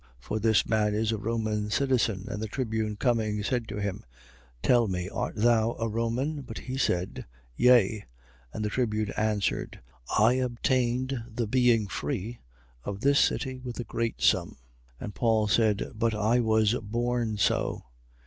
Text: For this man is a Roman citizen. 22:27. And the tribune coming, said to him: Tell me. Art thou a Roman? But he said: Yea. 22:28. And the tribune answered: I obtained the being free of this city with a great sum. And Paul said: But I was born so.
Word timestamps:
For 0.19 0.39
this 0.39 0.67
man 0.67 0.95
is 0.95 1.11
a 1.11 1.17
Roman 1.19 1.69
citizen. 1.69 2.21
22:27. 2.23 2.33
And 2.33 2.41
the 2.41 2.47
tribune 2.47 2.95
coming, 2.95 3.43
said 3.43 3.67
to 3.67 3.75
him: 3.79 4.03
Tell 4.63 4.87
me. 4.87 5.07
Art 5.07 5.35
thou 5.35 5.73
a 5.77 5.87
Roman? 5.87 6.41
But 6.41 6.57
he 6.57 6.75
said: 6.75 7.27
Yea. 7.55 8.07
22:28. 8.55 8.55
And 8.55 8.65
the 8.65 8.69
tribune 8.69 9.11
answered: 9.15 9.79
I 10.17 10.33
obtained 10.33 11.23
the 11.29 11.45
being 11.45 11.85
free 11.85 12.39
of 12.83 13.01
this 13.01 13.19
city 13.19 13.59
with 13.59 13.79
a 13.79 13.83
great 13.83 14.21
sum. 14.23 14.57
And 14.99 15.13
Paul 15.13 15.47
said: 15.47 15.91
But 15.93 16.15
I 16.15 16.39
was 16.39 16.73
born 16.81 17.37
so. 17.37 17.83